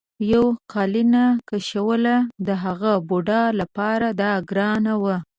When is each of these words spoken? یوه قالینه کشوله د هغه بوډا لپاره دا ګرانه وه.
یوه 0.31 0.51
قالینه 0.71 1.25
کشوله 1.49 2.15
د 2.47 2.49
هغه 2.63 2.93
بوډا 3.07 3.43
لپاره 3.59 4.07
دا 4.21 4.31
ګرانه 4.49 4.93
وه. 5.03 5.17